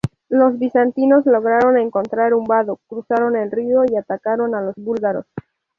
[0.29, 5.27] Los bizantinos lograron encontrar un vado, cruzaron el río y atacaron a los búlgaros.